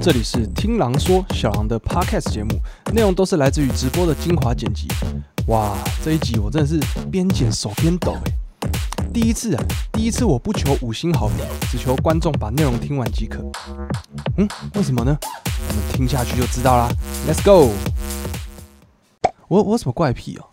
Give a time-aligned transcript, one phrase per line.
[0.00, 2.50] 这里是听狼说小狼的 Podcast 节目，
[2.94, 4.86] 内容都是来自于直播的精华剪辑。
[5.48, 6.80] 哇，这一集我真的是
[7.10, 8.32] 边剪手边抖诶。
[9.12, 11.38] 第一次啊，第一次我不求五星好评，
[11.70, 13.42] 只求观众把内容听完即可。
[14.36, 15.18] 嗯，为什么呢？
[15.68, 16.88] 我们听下去就知道啦。
[17.26, 17.72] Let's go。
[19.48, 20.46] 我我什么怪癖哦？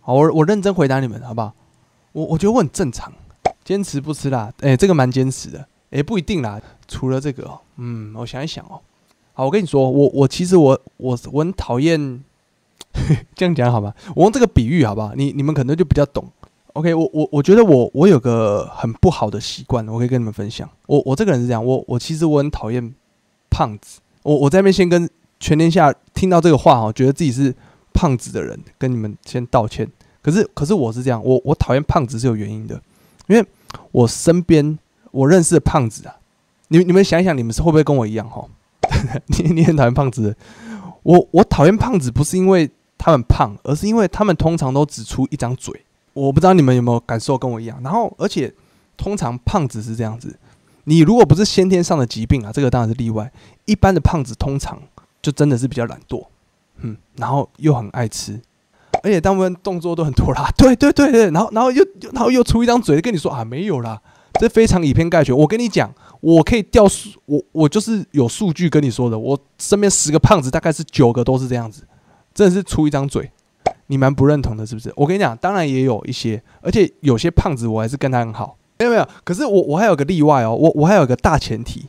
[0.00, 1.52] 好，我我认真回答你们好不好？
[2.12, 3.12] 我我觉得我很正常，
[3.64, 4.52] 坚持不吃辣。
[4.60, 5.66] 诶，这个蛮坚持的。
[5.90, 6.60] 诶，不一定啦。
[6.86, 8.80] 除了这个哦，嗯，我想一想哦。
[9.34, 12.22] 好，我跟你说，我我其实我我我很讨厌
[13.34, 13.94] 这样讲，好吧？
[14.14, 15.14] 我用这个比喻，好不好？
[15.14, 16.30] 你你们可能就比较懂。
[16.74, 20.68] OK，我我我觉得我我有个很不好的习惯，我可以跟你们分享。
[20.86, 22.94] 我我这个人是这样，我我其实我很讨厌
[23.50, 24.00] 胖子。
[24.22, 25.08] 我我在那边先跟
[25.40, 27.54] 全天下听到这个话哦，觉得自己是
[27.92, 29.90] 胖子的人，跟你们先道歉。
[30.22, 32.80] 可是可是我是这样，我我讨厌胖子是有原因的，
[33.26, 33.44] 因为
[33.90, 34.78] 我身边
[35.10, 36.16] 我认识的胖子啊，
[36.68, 38.46] 你你们想一想，你们是会不会跟我一样哈？
[39.38, 40.36] 你你很讨厌胖子，
[41.02, 45.84] 我我讨厌胖子不是因为他们胖，而是因为他们通常都只出一张嘴。
[46.14, 47.80] 我不知道你们有没有感受跟我一样。
[47.82, 48.52] 然后，而且
[48.96, 50.38] 通常胖子是这样子，
[50.84, 53.32] 你如果不是先天上的疾病啊，这个当然是例外。
[53.64, 54.78] 一般的胖子通常
[55.22, 56.26] 就真的是比较懒惰，
[56.80, 58.40] 嗯，然后又很爱吃，
[59.02, 60.50] 而且大部分动作都很拖拉。
[60.58, 64.00] 对对对对，然后然后又然后又出一张嘴跟你说啊没有啦，
[64.34, 65.36] 这非常以偏概全。
[65.36, 65.92] 我跟你讲。
[66.22, 69.18] 我可以调数，我我就是有数据跟你说的。
[69.18, 71.82] 我身边十个胖子，大概是九个都是这样子，
[72.32, 73.28] 真的是出一张嘴，
[73.88, 74.92] 你蛮不认同的，是不是？
[74.94, 79.08] 我跟你讲，当然也有一些，而且有些胖子我还是跟他很好，没有没有。
[79.24, 81.86] 可是我我还有个例外哦，我我还有个大前提，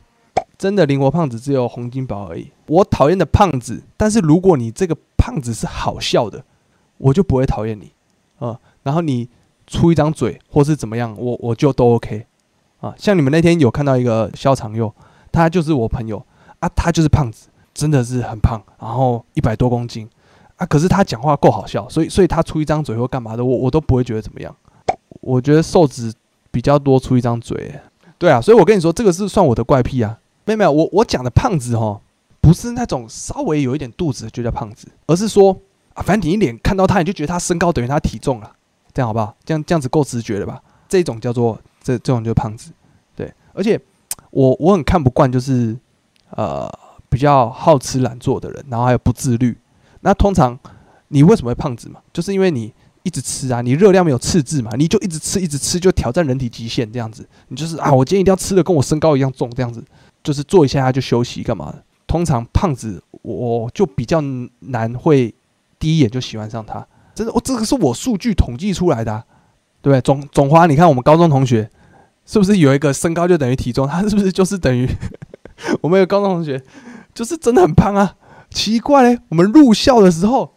[0.58, 2.50] 真的灵活胖子只有洪金宝而已。
[2.66, 6.44] 我讨厌的胖子，但是如果你这个胖子是好笑的，
[6.98, 7.92] 我就不会讨厌你
[8.40, 8.58] 啊。
[8.82, 9.28] 然后你
[9.68, 12.26] 出一张嘴或是怎么样，我我就都 OK。
[12.84, 14.92] 啊，像你们那天有看到一个肖长佑，
[15.32, 16.22] 他就是我朋友
[16.58, 20.06] 啊，他就是胖子，真的是很胖，然后一百多公斤
[20.56, 24.54] 啊，可是他讲话够好笑，所以所以他出一张嘴或干嘛的，我我都不会觉得怎么样。
[25.22, 26.12] 我觉得瘦子
[26.50, 27.74] 比较多出一张嘴，
[28.18, 30.18] 对啊，所以我跟你说，这个是算我的怪癖啊。
[30.44, 31.98] 没有没有，我我讲的胖子哈，
[32.42, 35.56] 不是那种稍微有一点肚子就叫胖子，而是说
[35.94, 38.52] 啊，反正你一脸看到他，你就觉得他身高等于他体重了，
[38.92, 39.34] 这样好不好？
[39.42, 40.60] 这样这样子够直觉的吧？
[40.86, 41.58] 这种叫做。
[41.84, 42.72] 这这种就是胖子，
[43.14, 43.78] 对，而且
[44.30, 45.76] 我我很看不惯，就是
[46.30, 46.68] 呃
[47.10, 49.56] 比较好吃懒做的人，然后还有不自律。
[50.00, 50.58] 那通常
[51.08, 52.00] 你为什么会胖子嘛？
[52.12, 52.72] 就是因为你
[53.02, 57.28] 一直吃啊，你热量没有赤字嘛，你就一直吃一直吃，就挑战人体极限这样子。
[57.48, 59.84] 你就是啊，我今天一定要吃的跟我身高一样重这样子，
[60.22, 61.74] 就是做一下就休息干嘛。
[62.06, 64.22] 通常胖子我就比较
[64.60, 65.34] 难会
[65.78, 69.24] 第一眼就喜欢上他，真的，我这个是我数据统计出来的。
[69.84, 70.00] 对不对？
[70.00, 71.68] 总总花，你看我们高中同学
[72.24, 73.86] 是不是有一个身高就等于体重？
[73.86, 74.88] 他是不是就是等于
[75.82, 76.62] 我们有高中同学
[77.12, 78.16] 就是真的很胖啊？
[78.48, 79.18] 奇怪嘞！
[79.28, 80.54] 我们入校的时候，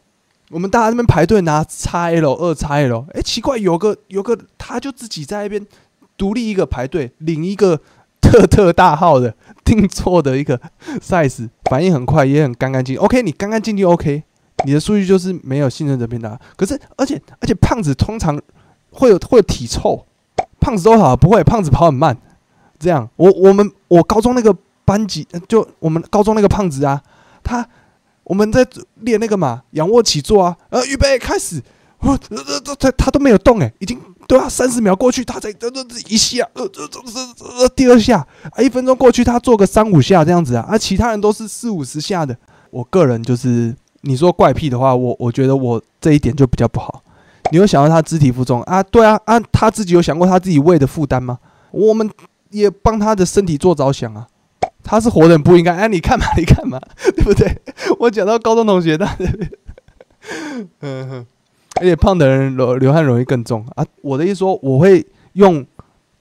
[0.50, 5.68] 我们大家那边排队拿 XL 二 XL，哎，奇怪，有个有个他就自己在那边
[6.16, 7.82] 独立一个排队领一个
[8.22, 10.58] 特特大号的定做的一个
[11.02, 12.96] size，反应很快，也很干干净。
[12.96, 14.24] OK，你干干净净 OK，
[14.64, 16.40] 你的数据就是没有信任的偏大。
[16.56, 18.42] 可是而且而且胖子通常。
[18.92, 20.06] 会有会有体臭，
[20.60, 22.18] 胖子都好不会，胖子跑很慢，
[22.80, 24.56] 这样我我们我高中那个
[24.86, 27.02] 班级就我们高中那个胖子啊，
[27.44, 27.68] 他
[28.24, 28.66] 我们在
[29.02, 31.62] 练那个嘛仰卧起坐啊，呃预备开始，
[32.00, 42.36] 呃呃这他他都没有动诶，已经都要三十秒过去，他才这这一下，呃这这这这第二下啊一分钟过去他做个三五下这样子啊，啊其他人都是四五十下的，
[42.72, 47.02] 我个人就是你说怪癖的话，我我觉得我这一点就比较不好。
[47.52, 48.82] 你有想到他肢体负重啊？
[48.84, 51.40] 对啊，啊，他自己有想过他自己胃的负担吗？
[51.72, 52.10] 我们
[52.50, 54.28] 也帮他的身体做着想啊。
[54.84, 56.80] 他是活人不应该哎，你看嘛， 你看嘛，
[57.16, 57.58] 对不对？
[58.00, 59.06] 我讲到高中同学的，
[60.82, 61.26] 嗯哼，
[61.82, 63.86] 而且胖的人流流汗容易更重啊。
[64.02, 65.66] 我的意思说，我会用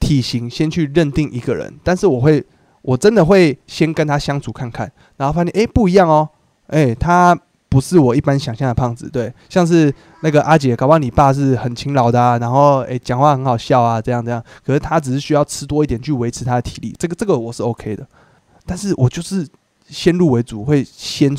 [0.01, 2.45] 体型先去认定一个人，但是我会，
[2.83, 6.29] 我真的会先跟他相处看看，然后发现哎不一样哦，
[6.69, 7.39] 哎他。
[7.69, 9.93] 不是我一般想象的胖子，对，像是
[10.23, 18.07] 那个阿姐，搞不好你爸是很勤劳的啊，然后诶讲话很好笑啊，这样这样，可是他只是需要吃多一点去维持他的体力，这个这个我是 OK 的，
[18.65, 19.47] 但是我就是
[19.89, 21.37] 先入为主，会先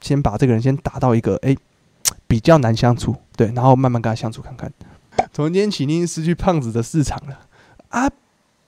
[0.00, 1.56] 先把这个人先打到一个诶
[2.26, 4.72] 比较难相处，对，然后慢慢跟他相处看看。
[5.32, 7.38] 从今天起，你已经失去胖子的市场了
[7.88, 8.08] 啊，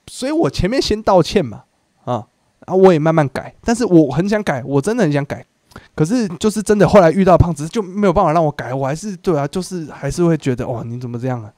[0.06, 1.64] 所以我前面先道歉嘛，
[2.04, 2.26] 啊
[2.66, 5.46] 啊，我也慢慢改，但是我很想改，我真的很想改。
[5.94, 11.52] 可是就是真的，后来遇到胖子就没有办法让我改，我还是对啊，就是还是会觉得哇，你怎么这样啊？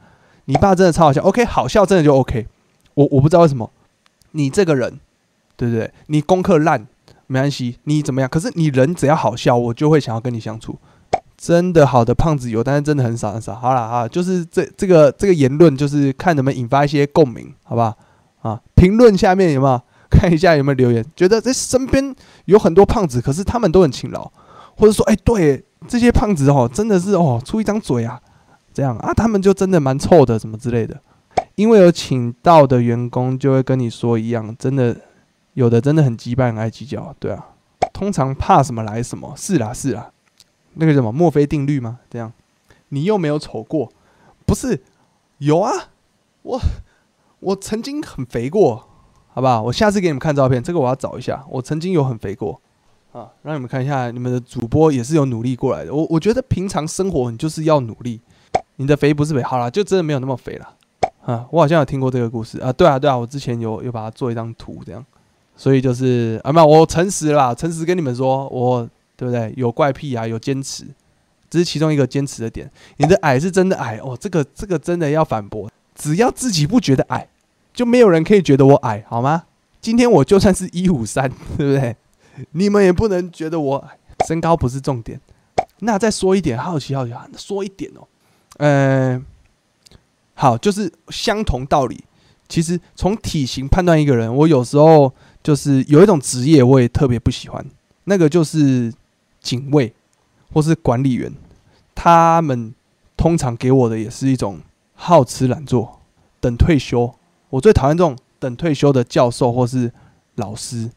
[0.46, 2.46] 你爸真的超好笑，OK，好笑真的就 OK。
[2.94, 3.70] 我我不知道为什么，
[4.32, 4.98] 你这个人，
[5.56, 5.92] 对不对？
[6.06, 6.86] 你功课烂，
[7.26, 8.28] 没关系，你怎么样？
[8.28, 10.78] 可是你人只要好笑，我就会想要跟你相处。
[11.36, 13.54] 真的好的胖子有，但是真的很少很少。
[13.54, 17.96] 好了啊，就是这这个这个言论，就是看能不能引发一些共鸣，好不好？
[18.40, 21.04] 啊，评论下面有没有看一下有没有留言？
[21.14, 22.14] 觉得这身边
[22.46, 24.30] 有很多胖子，可是他们都很勤劳，
[24.76, 28.20] 或者说，哎，对这些胖子哦，真的是哦，出一张嘴啊，
[28.72, 31.00] 这样啊，他们就真的蛮臭的，什么之类的。
[31.54, 34.96] 因为有请到的员工就会跟你说一样，真的
[35.54, 37.46] 有的真的很羁绊，爱计较，对啊。
[37.92, 40.10] 通常怕什么来什么，是啦是啦。
[40.74, 41.98] 那个什么墨菲定律吗？
[42.08, 42.32] 这样，
[42.90, 43.92] 你又没有丑过，
[44.46, 44.80] 不是？
[45.38, 45.72] 有啊，
[46.42, 46.60] 我
[47.40, 48.87] 我曾经很肥过，
[49.38, 49.62] 好不好？
[49.62, 51.40] 我下次给你们看照片，这个我要找一下。
[51.48, 52.60] 我曾经有很肥过
[53.12, 55.94] 啊，让你们看一下，你们的主播也是有努力过来的。
[55.94, 58.20] 我我觉得平常生活你就是要努力，
[58.74, 60.74] 你的肥不是肥，好了，就真的没有那么肥了
[61.24, 61.46] 啊。
[61.52, 65.06] 我好像有听过这个故事啊，对啊对啊，我之前有有把它做一张图这样，
[65.54, 68.88] 所以就是啊，没有，我诚实啦，诚实跟你们说，我。
[69.16, 69.52] 对不对？
[69.56, 70.84] 有怪癖啊，有坚持，
[71.50, 72.70] 这是其中一个坚持的点。
[72.98, 75.68] 你的矮是真的矮哦，这个这个真的要反驳。
[75.96, 77.26] 只要自己不觉得矮，
[77.78, 79.44] 就没有人可以觉得我矮，好吗？
[79.80, 81.94] 今天我就算是一五三， 对不对？
[82.50, 83.96] 你们也不能觉得我矮。
[84.26, 85.20] 身高不是重点。
[85.78, 88.02] 那再说一点，好奇好奇，说一点哦。
[88.56, 89.22] 呃，
[90.34, 92.02] 好，就是相同道理。
[92.48, 97.64] 其实从体型判断一个人，我有时候就是有一种职业，我也特别不喜欢，
[98.04, 98.92] 那个就是。
[99.40, 99.94] 警卫
[100.52, 101.32] 或是管理员，
[101.94, 102.74] 他们
[103.16, 104.60] 通常给我的也是一种
[104.94, 106.00] 好吃懒做，
[106.40, 107.14] 等退休。
[107.50, 109.92] 我最讨厌这种等退休的教授或是
[110.36, 110.90] 老师，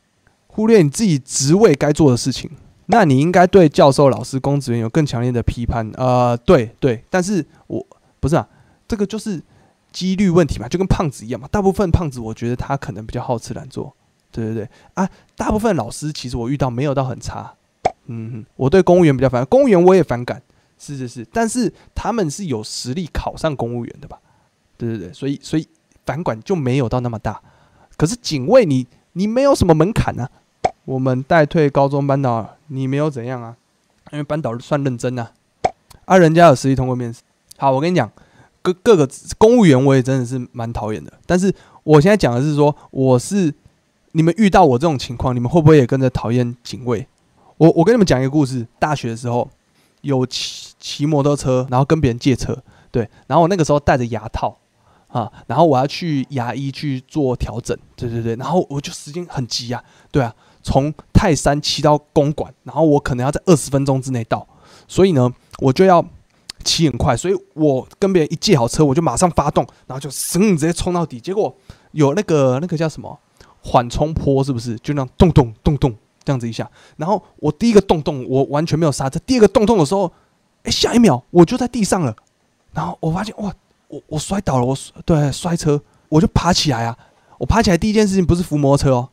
[0.47, 2.49] 忽略你自己职位该做的事情。
[2.87, 5.89] 那你应该对教授、老师、公职员有更强烈的批判。
[5.95, 7.85] 呃，对对，但是我
[8.19, 8.45] 不是啊，
[8.87, 9.41] 这个就是
[9.93, 11.47] 几率问题嘛，就跟胖子一样嘛。
[11.49, 13.95] 大部分胖子，我觉得他可能比较好吃懒做。
[14.29, 17.53] 对对对，啊，大部分老师其实我遇到没有到很差。
[18.07, 20.41] 嗯，我对公务员比较反感，公务员我也反感，
[20.77, 24.19] 是是是，但是他们是有实力考上公务员的吧？
[24.77, 25.65] 对对对，所以所以
[26.05, 27.41] 反管就没有到那么大。
[27.97, 30.29] 可是警卫你你没有什么门槛啊，
[30.85, 33.55] 我们代退高中班导，你没有怎样啊？
[34.11, 35.31] 因为班导算认真啊，
[36.05, 37.21] 啊，人家有实力通过面试。
[37.57, 38.11] 好，我跟你讲，
[38.61, 39.07] 各各个
[39.37, 41.13] 公务员我也真的是蛮讨厌的。
[41.25, 41.53] 但是
[41.83, 43.53] 我现在讲的是说，我是
[44.13, 47.07] 你们遇到我这种情况，你们会不会也跟着讨厌警卫？
[47.57, 48.67] 我我跟你们讲一个故事。
[48.79, 49.47] 大学的时候
[50.01, 52.57] 有骑骑摩托车，然后跟别人借车，
[52.89, 53.07] 对。
[53.27, 54.57] 然后我那个时候戴着牙套
[55.11, 58.35] 啊，然后我要去牙医去做调整，对对对。
[58.35, 64.47] 然后我就时间很急啊，对啊，从泰山骑到公馆，然后我可能要在二十分钟之内到，
[64.87, 66.03] 所以呢，我就要
[66.63, 67.15] 骑很快。
[67.15, 71.19] 所以我跟别人一借好车，我就马上发动，然后就噌直接冲到底。
[71.19, 71.55] 结果
[71.91, 73.19] 有那个那个叫什么
[73.61, 74.75] 缓冲坡，是不是？
[74.77, 75.95] 就那样咚咚咚咚。
[76.23, 79.19] 这样子一下，然后我第一个动动，我完全没有刹车。
[79.25, 80.13] 第二个动动的时候，
[80.61, 82.15] 哎，下一秒我就在地上了。
[82.73, 83.51] 然后我发现，哇，
[83.91, 86.97] 我我摔倒了，我对摔车，我就爬起来啊。
[87.37, 89.09] 我爬起来第一件事情不是扶摩托车哦，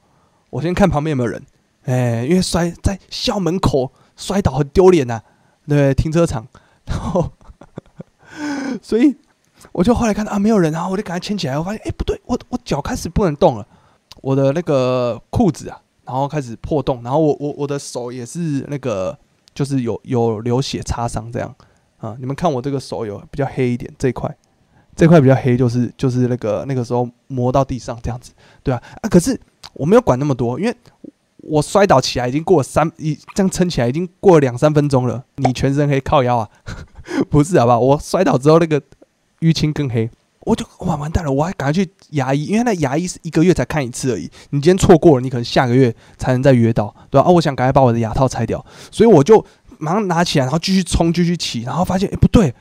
[0.50, 1.42] 我先看旁边有没有人。
[1.84, 5.20] 哎，因为摔在校门口摔倒很丢脸呐，
[5.66, 6.46] 对，停车场。
[6.84, 7.32] 然后，
[8.82, 9.16] 所以
[9.72, 11.58] 我就后来看到啊，没有人，然后我就赶快牵起来。
[11.58, 13.66] 我发现，哎，不对，我我脚开始不能动了，
[14.20, 15.80] 我的那个裤子啊。
[16.04, 19.18] 然后开始破洞，然后我我我的手也是那个，
[19.52, 21.54] 就是有有流血擦伤这样
[21.98, 22.16] 啊。
[22.18, 24.34] 你们看我这个手有比较黑一点，这一块
[24.98, 29.08] 这块比较黑，就是就是那个那个时候磨到地上这样子，对啊啊。
[29.08, 29.40] 可是
[29.74, 30.76] 我没有管那么多，因为
[31.38, 35.24] 我摔倒起来已经过了三一这样撑起来已经过了两三分钟了。
[35.36, 36.48] 你全身黑靠腰啊？
[37.30, 37.78] 不是好吧？
[37.78, 38.82] 我摔倒之后那个
[39.40, 40.10] 淤青更黑。
[40.40, 44.30] 我就哇完蛋了，我还赶快去牙医，因为那牙医是一个月才看一次而已。
[44.50, 47.28] 你今天错过了，你可能下个月才能再约到，对吧？
[47.28, 49.44] 啊，我想赶快把我的牙套拆掉，所以我就
[49.76, 52.54] 马上拿起来，然后继续冲，继续骑，然后发现哎不对，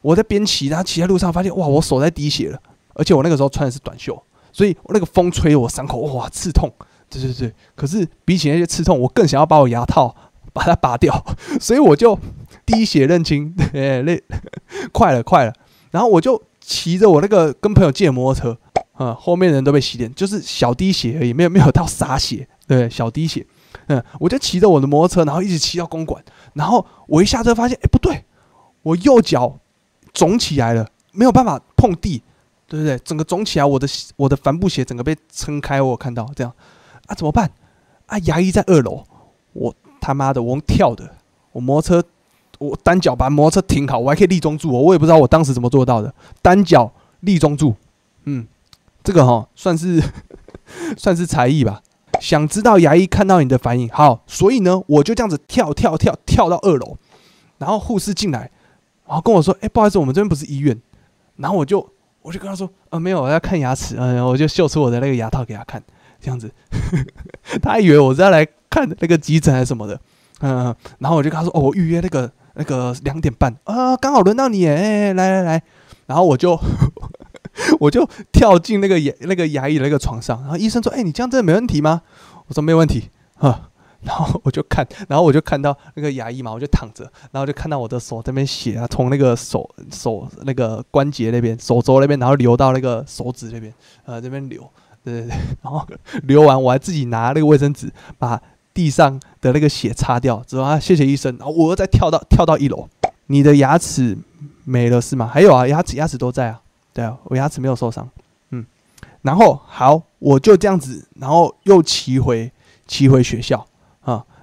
[0.00, 2.58] 我在边骑，然后骑在路上发现哇，我手在滴血了，
[2.94, 4.20] 而且我那个时候穿的是短袖，
[4.52, 6.72] 所以那个风吹我伤口哇刺痛，
[7.08, 7.54] 对对对。
[7.74, 10.14] 可是比起那些刺痛，我更想要把我牙套
[10.52, 11.24] 把它拔掉，
[11.60, 12.18] 所以我就
[12.66, 14.20] 滴血认亲，哎那
[14.92, 15.52] 快了快了，
[15.90, 16.42] 然后我就。
[16.60, 18.58] 骑着我那个跟朋友借的摩托车，
[18.92, 23.46] 啊，后面人都被洗脸，就是小滴血而已，没有没有到洒血，对，小滴血，
[23.86, 28.22] 嗯，我就骑着我的摩托车，然后一直骑到公馆，然后我一下车发现，哎，不对，
[28.82, 29.58] 我右脚
[30.18, 32.20] 肿起来了，没有办法碰地，
[32.66, 32.98] 对不对？
[32.98, 36.52] 整个肿起来，我的我的帆布鞋整个被撑开，我看到这样，
[37.06, 37.48] 啊，怎么办？
[38.06, 39.04] 啊，牙医在二楼，
[39.52, 41.08] 我他妈的，我用跳的，
[41.52, 42.08] 我摩托车。
[42.58, 44.80] 我单脚把摩托车停好，我还可以立中柱哦。
[44.80, 47.72] 我也不知道我当时怎么做到的，单脚立中柱。
[48.24, 48.48] 嗯，
[49.04, 50.02] 这个哈算是
[50.98, 51.80] 算是才艺吧。
[52.20, 53.88] 想知道牙医看到你的反应。
[53.90, 56.96] 好，所以呢，我就这样子跳跳跳跳到二楼，
[57.58, 58.50] 然后护士进来，
[59.08, 60.78] 然后跟我说：“哎，不好意思，我们这边不是医院。”
[61.36, 61.78] 然后我就
[62.20, 65.82] 我就跟他说：“呃，没有，我要看牙齿。”嗯，我就秀出我的那个牙套给他看，
[66.20, 66.52] 这样子，
[67.62, 69.98] 他以为我是要来看那个急诊还是什么的。
[70.40, 75.62] 嗯，然后我就跟他说：“哦，我预约那个那个两点半啊，刚好轮到你哎，来来来。”
[76.06, 76.58] 然后我就
[77.80, 82.02] 我就跳进那个牙那个牙医的那个床上，然后医生说：“哎，你这样真的没问题吗？”
[82.46, 83.67] 我说：“没问题啊。”
[84.02, 93.72] 然后我就看，然后我就看到那个牙医嘛，我就躺着，然后就看到我的手这边血啊，从那个手手那个关节那边、手肘那边，然后流到那个手指那边，
[94.04, 94.68] 呃，这边流，
[95.04, 95.86] 对对对， 然后
[96.24, 98.40] 流完我还自己拿那个卫生纸把。
[98.74, 101.36] 地上的那个血擦掉之后啊，谢谢医生。
[101.36, 102.88] 然后我又再跳到跳到一楼，
[103.26, 104.16] 你的牙齿
[104.62, 105.26] 没了是吗？
[105.26, 106.60] 还有啊，牙齿牙齿都在啊，
[106.92, 108.08] 对啊，我牙齿没有受伤。
[108.50, 108.64] 嗯，
[109.22, 112.52] 然后好，我就这样子，然后又骑回
[112.86, 113.66] 骑回学校。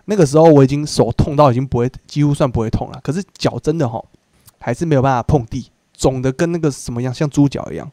[0.05, 2.99] 那个时候我已经手痛到已经不会，几乎算不会痛了。
[3.03, 4.03] 可是脚真的哈，
[4.59, 7.91] 还是没有办法碰地，肿的跟那个什么样，像猪脚一样。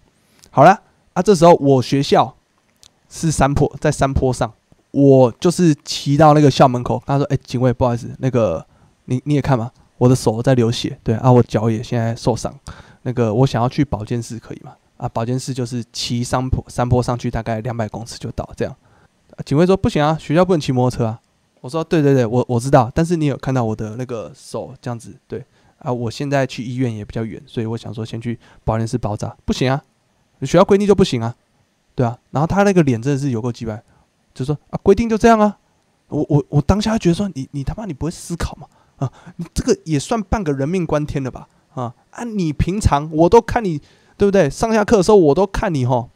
[0.50, 0.80] 好了
[1.14, 2.34] 啊，这时候我学校
[3.08, 4.52] 是山坡，在山坡上。
[4.90, 8.62] 我就是骑到那个校门口，他说：“哎，警卫，不好意思，那个
[9.06, 12.54] 你你也看嘛，我的手在流血，对啊，我脚也现在受伤，
[13.00, 14.72] 那个我想要去保健室，可以吗？
[14.98, 18.76] 啊，保健室就是骑山坡山坡上去，大概两百公尺就到，这样。
[19.46, 21.18] 警卫说不行啊，学校不能骑摩托车啊。
[21.62, 25.42] 我说对对对，我我知道，但是你有看到我的那个手这样子，对
[25.78, 29.82] 啊，我现在去医院也比较远，所以我想说先去保健室包扎，不行啊，
[30.42, 31.34] 学校规定就不行啊，
[31.94, 33.82] 对啊，然后他那个脸真的是有够鸡掰。
[34.34, 35.58] 就说啊，规定就这样啊！
[36.08, 38.66] 我我我当下觉得说，你你他妈你不会思考吗？
[38.96, 41.46] 啊，你这个也算半个人命关天了吧？
[41.74, 42.24] 啊啊！
[42.24, 43.78] 你平常我都看你
[44.16, 44.48] 对不对？
[44.48, 46.08] 上下课的时候我都看你吼，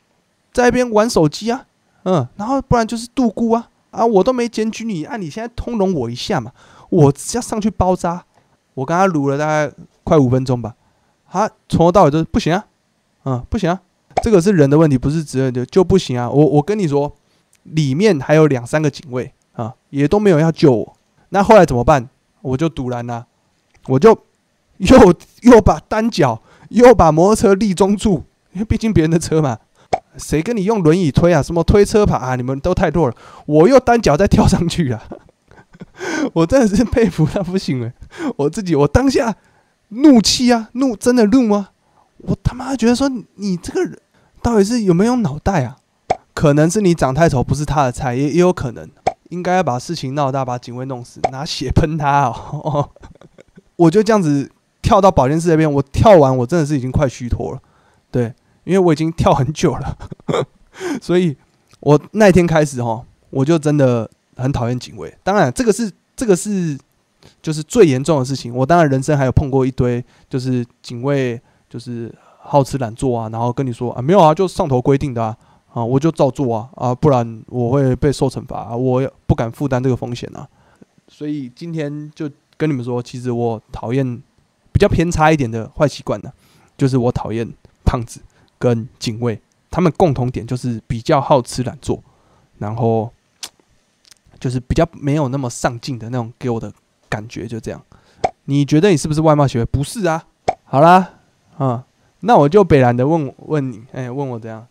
[0.51, 1.67] 在一边玩手机啊，
[2.05, 4.05] 嗯，然后不然就是度孤啊啊！
[4.05, 6.53] 我都没检举你，啊，你现在通融我一下嘛，
[6.91, 8.25] 我只要上去包扎，
[8.75, 9.73] 我跟他撸了大概
[10.05, 10.75] 快五分钟吧，
[11.31, 12.67] 他从头到尾都不行啊，
[13.25, 13.81] 嗯，不行啊，
[14.23, 16.29] 这个是人的问题，不是责任的就不行啊！
[16.31, 17.17] 我我跟你说。
[17.71, 20.97] 里面还有两三个警卫啊，也都没有要救我。
[21.31, 22.09] 那后来怎么办？
[22.41, 23.27] 我就堵拦了，
[23.89, 24.17] 我就
[24.77, 25.13] 又
[25.43, 29.59] 又把单脚又把摩托车立中柱，因为毕竟别人的车嘛，
[30.19, 31.43] 谁跟你用轮椅推啊？
[31.43, 32.37] 什么推车爬啊？
[32.37, 33.15] 你们都太弱了。
[33.47, 35.03] 我又单脚再跳上去了，
[36.35, 37.93] 我真的是佩服他不行哎！
[38.37, 39.35] 我自己我当下
[39.89, 41.69] 怒气啊，怒真的怒吗？
[42.19, 43.99] 我他妈觉得说你这个人
[44.43, 45.77] 到底是有没有脑袋啊？
[46.35, 48.89] 可能是你长太丑，不是他的菜，也也有可能。
[49.31, 52.91] 应该要把事情闹大，把警卫弄死，拿血喷他哦。
[53.75, 54.49] 我就这样子
[54.81, 57.59] 跳到保健室那边，我跳完，我真的是已经快虚脱了。
[58.11, 58.33] 对，
[58.67, 59.97] 因为我已经跳很久了，
[61.01, 61.35] 所以
[61.81, 65.17] 我那天开始哈，我就真的很讨厌警卫。
[65.23, 66.77] 当然，这个是这个是
[67.41, 68.55] 就是最严重的事情。
[68.55, 75.37] 我当然人生还有碰过一堆，就是警卫就是好吃懒做啊，然后跟你说啊，没有啊，就上头规定的啊。
[75.73, 80.49] 啊，我就照做啊啊，不然我会被受惩罚，我也不敢负担这个风险啊。
[81.07, 84.23] 所以今天就跟你们说，其实我讨厌
[84.73, 86.33] 比较偏差一点的坏习惯呢，
[86.79, 87.47] 就是我讨厌
[87.85, 88.23] 胖子
[88.67, 92.03] 跟警卫，他们共同点就是比较好吃懒做，
[92.59, 93.13] 然后
[94.41, 96.73] 就是比较没有那么上进的那种，给我的
[97.09, 97.81] 感觉就这样。
[98.47, 99.65] 你觉得你是不是外貌协会？
[99.67, 100.25] 不是啊。
[100.65, 101.15] 好啦，
[101.59, 101.85] 啊，
[102.21, 104.67] 那我就北然的问问你，哎，问我怎样？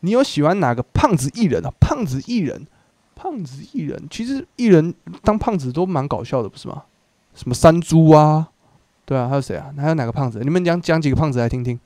[0.00, 1.70] 你有喜欢哪个胖子艺人啊？
[1.80, 2.66] 胖子艺人，
[3.14, 6.82] 胖子艺人，其实艺人当胖子都蛮搞笑的，不是吗？
[7.34, 8.48] 什么山猪啊，
[9.04, 9.72] 对啊，还有谁啊？
[9.78, 10.40] 还有哪个胖子？
[10.40, 11.78] 你们讲讲几个胖子来听听。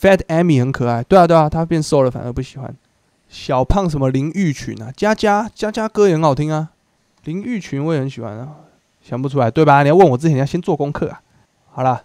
[0.00, 2.74] Fat Amy 很可爱，对啊对啊，他变瘦了反而不喜欢。
[3.28, 4.90] 小胖什么林玉群啊？
[4.96, 6.70] 佳佳佳佳歌也很好听啊。
[7.24, 8.56] 林玉群我也很喜欢啊，
[9.02, 9.82] 想不出来对吧？
[9.82, 11.20] 你要问我之前要先做功课啊。
[11.70, 12.02] 好了，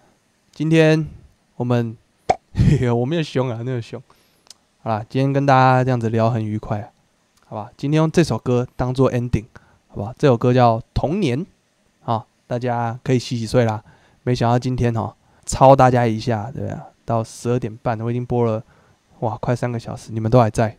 [0.51, 1.07] 今天
[1.55, 1.95] 我们
[2.95, 4.01] 我没有凶啊，没有凶。
[4.81, 6.91] 好啦，今天跟大家这样子聊很愉快，
[7.47, 7.71] 好吧？
[7.77, 9.45] 今天用这首歌当做 ending，
[9.87, 10.13] 好吧？
[10.17, 11.39] 这首歌叫《童年》，
[12.01, 13.81] 好，大家可以洗洗睡啦。
[14.23, 18.63] 没想到今天哈，超大家一下，对啊，到十二点半，我已经播了，
[19.19, 20.77] 哇，快三个小时，你们都还在。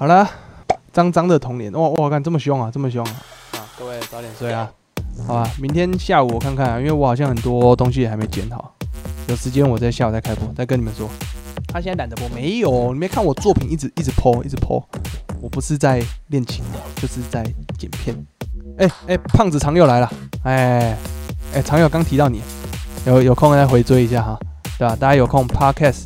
[0.00, 0.26] 好了，
[0.94, 3.12] 脏脏的童年，哇哇，看这么凶啊，这么凶啊！
[3.52, 4.72] 啊，各位早点睡啊，
[5.26, 8.74] 好吧，明天下午我看看啊，因为我好像很多东西还没剪好，
[9.28, 11.06] 有时间我在下午再开播，再跟你们说。
[11.68, 14.82] 他现在懒得播，没有，你没看我作品一直一直播，一直播，
[15.38, 16.64] 我不是在练琴，
[16.96, 17.44] 就是在
[17.76, 18.16] 剪片。
[18.78, 20.10] 哎哎，胖子常友来了，
[20.44, 20.96] 哎
[21.52, 22.40] 哎，常友刚提到你，
[23.04, 24.40] 有有空再回追一下哈，
[24.78, 24.96] 对吧？
[24.96, 26.04] 大家有空 Podcast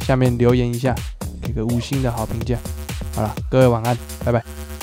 [0.00, 0.94] 下面留言一下，
[1.42, 2.56] 给个五星的好评价。
[3.14, 4.73] 好了，各位晚安，拜拜。